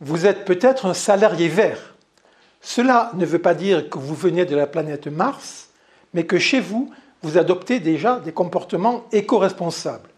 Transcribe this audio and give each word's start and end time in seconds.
Vous 0.00 0.26
êtes 0.26 0.44
peut-être 0.44 0.86
un 0.86 0.94
salarié 0.94 1.48
vert. 1.48 1.94
Cela 2.60 3.10
ne 3.14 3.26
veut 3.26 3.40
pas 3.40 3.54
dire 3.54 3.90
que 3.90 3.98
vous 3.98 4.14
venez 4.14 4.44
de 4.44 4.54
la 4.56 4.66
planète 4.66 5.06
Mars, 5.06 5.70
mais 6.14 6.24
que 6.24 6.38
chez 6.38 6.60
vous, 6.60 6.90
vous 7.22 7.38
adoptez 7.38 7.80
déjà 7.80 8.20
des 8.20 8.32
comportements 8.32 9.04
éco-responsables. 9.12 10.08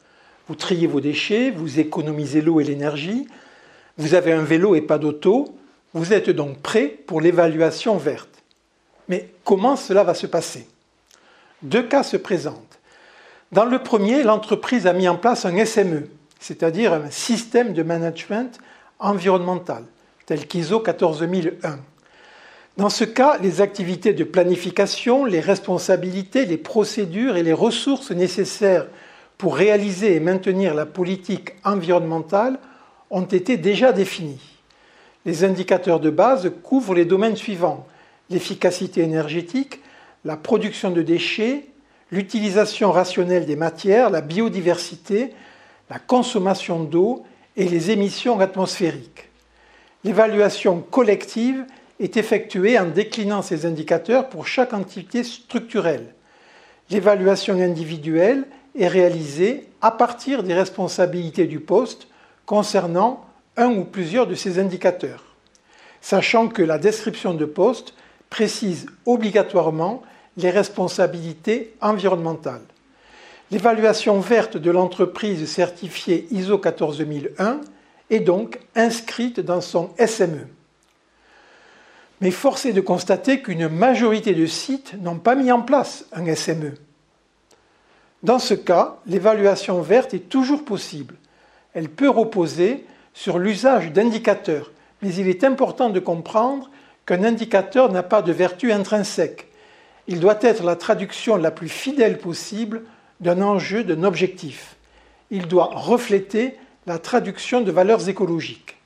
Vous 0.49 0.55
triez 0.55 0.87
vos 0.87 1.01
déchets, 1.01 1.51
vous 1.51 1.81
économisez 1.81 2.43
l'eau 2.43 2.61
et 2.61 2.65
l'énergie, 2.65 3.27
vous 3.97 4.15
avez 4.15 4.33
un 4.33 4.43
vélo 4.43 4.75
et 4.75 4.81
pas 4.81 4.99
d'auto, 4.99 5.55
vous 5.95 6.13
êtes 6.13 6.31
donc 6.31 6.59
prêt 6.59 6.87
pour 7.07 7.21
l'évaluation 7.21 7.97
verte. 7.97 8.43
Mais 9.09 9.31
comment 9.45 9.77
cela 9.77 10.05
va 10.05 10.15
se 10.15 10.27
passer? 10.27 10.67
Deux 11.63 11.83
cas 11.83 12.03
se 12.03 12.17
présentent. 12.17 12.79
Dans 13.53 13.65
le 13.65 13.83
premier, 13.83 14.23
l'entreprise 14.23 14.87
a 14.87 14.93
mis 14.93 15.09
en 15.09 15.17
place 15.17 15.45
un 15.45 15.65
SME, 15.65 16.09
c'est-à-dire 16.39 16.93
un 16.93 17.11
système 17.11 17.73
de 17.73 17.83
management 17.83 18.59
environnemental, 19.01 19.85
tel 20.27 20.47
qu'ISO 20.47 20.81
14001. 20.81 21.79
Dans 22.77 22.89
ce 22.89 23.05
cas, 23.05 23.39
les 23.39 23.61
activités 23.61 24.13
de 24.13 24.25
planification, 24.25 25.25
les 25.25 25.41
responsabilités, 25.41 26.47
les 26.47 26.57
procédures 26.57 27.37
et 27.37 27.43
les 27.43 27.53
ressources 27.53 28.13
nécessaires 28.13 28.87
pour 29.39 29.57
réaliser 29.57 30.15
et 30.15 30.21
maintenir 30.21 30.75
la 30.75 30.87
politique 30.87 31.55
environnementale 31.65 32.59
ont 33.11 33.25
été 33.25 33.57
déjà 33.57 33.93
définies. 33.93 34.57
Les 35.27 35.45
indicateurs 35.45 36.01
de 36.01 36.11
base 36.11 36.51
couvrent 36.63 36.95
les 36.95 37.05
domaines 37.05 37.37
suivants 37.37 37.87
l'efficacité 38.31 39.03
énergétique, 39.03 39.81
la 40.25 40.37
production 40.37 40.91
de 40.91 41.03
déchets, 41.03 41.67
l'utilisation 42.11 42.93
rationnelle 42.93 43.45
des 43.45 43.57
matières, 43.57 44.11
la 44.11 44.21
biodiversité, 44.21 45.33
la 45.91 45.99
consommation 45.99 46.83
d'eau 46.83 47.25
et 47.57 47.69
les 47.69 47.91
émissions 47.91 48.41
atmosphériques. 48.41 49.29
L'évaluation 50.05 50.81
collective 50.81 51.65
est 51.99 52.17
effectuée 52.17 52.79
en 52.79 52.87
déclinant 52.87 53.43
ces 53.43 53.67
indicateurs 53.67 54.29
pour 54.29 54.47
chaque 54.47 54.73
entité 54.73 55.23
structurelle. 55.23 56.15
L'évaluation 56.91 57.61
individuelle 57.61 58.47
est 58.79 58.89
réalisée 58.89 59.69
à 59.83 59.91
partir 59.91 60.43
des 60.43 60.55
responsabilités 60.55 61.47
du 61.47 61.61
poste 61.61 62.09
concernant 62.47 63.27
un 63.57 63.69
ou 63.69 63.85
plusieurs 63.85 64.27
de 64.27 64.35
ces 64.35 64.59
indicateurs, 64.59 65.25
sachant 66.01 66.49
que 66.49 66.63
la 66.63 66.79
description 66.79 67.35
de 67.35 67.45
poste 67.45 67.95
précise 68.31 68.87
obligatoirement 69.07 70.03
les 70.37 70.51
responsabilités 70.51 71.75
environnementales. 71.81 72.63
L'évaluation 73.51 74.21
verte 74.21 74.57
de 74.57 74.71
l'entreprise 74.71 75.45
certifiée 75.51 76.29
ISO 76.31 76.59
14001 76.59 77.61
est 78.11 78.21
donc 78.21 78.61
inscrite 78.77 79.41
dans 79.41 79.61
son 79.61 79.91
SME. 79.99 80.47
Mais 82.21 82.31
force 82.31 82.67
est 82.67 82.73
de 82.73 82.81
constater 82.81 83.43
qu'une 83.43 83.69
majorité 83.69 84.35
de 84.35 84.47
sites 84.47 84.95
n'ont 85.01 85.19
pas 85.19 85.35
mis 85.35 85.51
en 85.51 85.63
place 85.63 86.05
un 86.13 86.33
SME. 86.33 86.75
Dans 88.23 88.39
ce 88.39 88.55
cas, 88.55 88.99
l'évaluation 89.07 89.81
verte 89.81 90.15
est 90.15 90.29
toujours 90.29 90.65
possible. 90.65 91.17
Elle 91.75 91.89
peut 91.89 92.11
reposer 92.11 92.85
sur 93.15 93.39
l'usage 93.39 93.91
d'indicateurs, 93.91 94.71
mais 95.03 95.13
il 95.15 95.29
est 95.29 95.43
important 95.43 95.91
de 95.91 95.99
comprendre 95.99 96.71
qu'un 97.05 97.25
indicateur 97.25 97.91
n'a 97.91 98.05
pas 98.05 98.23
de 98.23 98.33
vertu 98.33 98.71
intrinsèque. 98.71 99.49
Il 100.07 100.21
doit 100.21 100.39
être 100.43 100.63
la 100.63 100.77
traduction 100.77 101.37
la 101.37 101.51
plus 101.51 101.69
fidèle 101.69 102.19
possible 102.19 102.83
d'un 103.21 103.43
enjeu, 103.43 103.85
d'un 103.85 104.03
objectif. 104.05 104.77
Il 105.31 105.47
doit 105.47 105.71
refléter 105.73 106.57
la 106.87 106.99
traduction 106.99 107.61
de 107.61 107.71
valeurs 107.71 108.09
écologiques. 108.09 108.77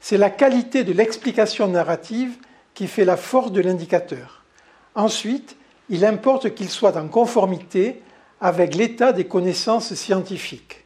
C'est 0.00 0.18
la 0.18 0.30
qualité 0.30 0.84
de 0.84 0.92
l'explication 0.92 1.66
narrative 1.66 2.36
qui 2.74 2.86
fait 2.86 3.04
la 3.04 3.16
force 3.16 3.50
de 3.50 3.60
l'indicateur. 3.60 4.44
Ensuite, 4.94 5.56
il 5.88 6.04
importe 6.04 6.54
qu'il 6.54 6.68
soit 6.68 6.96
en 6.96 7.08
conformité 7.08 8.02
avec 8.40 8.74
l'état 8.74 9.12
des 9.12 9.24
connaissances 9.24 9.94
scientifiques. 9.94 10.84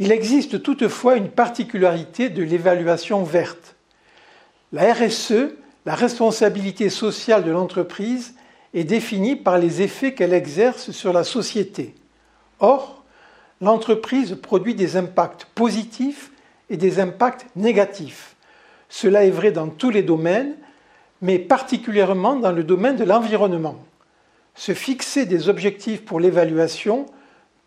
Il 0.00 0.10
existe 0.10 0.62
toutefois 0.62 1.16
une 1.16 1.30
particularité 1.30 2.30
de 2.30 2.42
l'évaluation 2.42 3.22
verte. 3.22 3.76
La 4.72 4.92
RSE, 4.92 5.52
la 5.86 5.94
responsabilité 5.94 6.90
sociale 6.90 7.44
de 7.44 7.52
l'entreprise, 7.52 8.34
est 8.74 8.84
définie 8.84 9.36
par 9.36 9.58
les 9.58 9.82
effets 9.82 10.14
qu'elle 10.14 10.32
exerce 10.32 10.90
sur 10.90 11.12
la 11.12 11.24
société. 11.24 11.94
Or, 12.58 13.04
l'entreprise 13.60 14.36
produit 14.42 14.74
des 14.74 14.96
impacts 14.96 15.46
positifs 15.54 16.32
et 16.68 16.76
des 16.76 16.98
impacts 16.98 17.46
négatifs. 17.54 18.34
Cela 18.88 19.24
est 19.24 19.30
vrai 19.30 19.52
dans 19.52 19.68
tous 19.68 19.90
les 19.90 20.02
domaines, 20.02 20.54
mais 21.22 21.38
particulièrement 21.38 22.36
dans 22.36 22.52
le 22.52 22.64
domaine 22.64 22.96
de 22.96 23.04
l'environnement. 23.04 23.76
Se 24.56 24.74
fixer 24.74 25.24
des 25.24 25.48
objectifs 25.48 26.04
pour 26.04 26.20
l'évaluation 26.20 27.06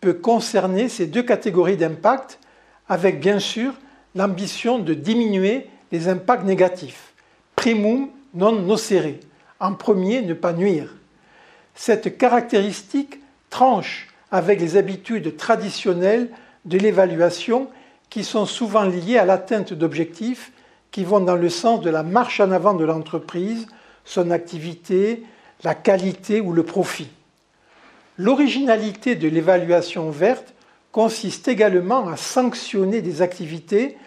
peut 0.01 0.13
concerner 0.13 0.89
ces 0.89 1.07
deux 1.07 1.23
catégories 1.23 1.77
d'impact, 1.77 2.39
avec 2.87 3.19
bien 3.19 3.39
sûr 3.39 3.73
l'ambition 4.15 4.79
de 4.79 4.93
diminuer 4.93 5.67
les 5.91 6.07
impacts 6.09 6.45
négatifs. 6.45 7.13
Primum 7.55 8.09
non 8.33 8.61
nocere. 8.61 9.19
En 9.59 9.73
premier, 9.73 10.21
ne 10.21 10.33
pas 10.33 10.53
nuire. 10.53 10.96
Cette 11.77 12.17
caractéristique 12.17 13.19
tranche 13.51 14.07
avec 14.31 14.59
les 14.59 14.77
habitudes 14.77 15.37
traditionnelles 15.37 16.29
de 16.65 16.79
l'évaluation 16.79 17.69
qui 18.09 18.23
sont 18.23 18.47
souvent 18.47 18.83
liées 18.83 19.19
à 19.19 19.25
l'atteinte 19.25 19.73
d'objectifs 19.73 20.51
qui 20.89 21.03
vont 21.03 21.19
dans 21.19 21.35
le 21.35 21.49
sens 21.49 21.81
de 21.81 21.91
la 21.91 22.01
marche 22.01 22.39
en 22.39 22.51
avant 22.51 22.73
de 22.73 22.83
l'entreprise, 22.83 23.67
son 24.05 24.31
activité, 24.31 25.23
la 25.63 25.75
qualité 25.75 26.41
ou 26.41 26.51
le 26.51 26.63
profit. 26.63 27.09
L'originalité 28.17 29.15
de 29.15 29.27
l'évaluation 29.27 30.09
verte 30.09 30.55
consiste 30.91 31.47
également 31.47 32.07
à 32.09 32.17
sanctionner 32.17 33.03
des 33.03 33.21
activités, 33.21 33.97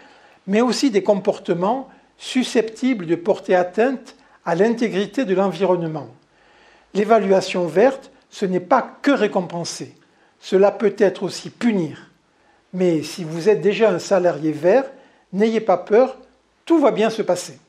mais 0.45 0.59
aussi 0.59 0.91
des 0.91 1.03
comportements 1.03 1.87
susceptibles 2.17 3.05
de 3.05 3.15
porter 3.15 3.55
atteinte 3.55 4.17
à 4.43 4.55
l'intégrité 4.55 5.23
de 5.23 5.33
l'environnement. 5.33 6.09
L'évaluation 6.93 7.65
verte, 7.67 8.11
ce 8.29 8.45
n'est 8.45 8.59
pas 8.59 8.97
que 9.01 9.11
récompenser, 9.11 9.95
cela 10.39 10.71
peut 10.71 10.95
être 10.97 11.23
aussi 11.23 11.49
punir. 11.49 12.09
Mais 12.73 13.03
si 13.03 13.23
vous 13.23 13.49
êtes 13.49 13.61
déjà 13.61 13.91
un 13.91 13.99
salarié 13.99 14.51
vert, 14.51 14.85
n'ayez 15.33 15.61
pas 15.61 15.77
peur, 15.77 16.17
tout 16.65 16.79
va 16.79 16.91
bien 16.91 17.09
se 17.09 17.21
passer. 17.21 17.59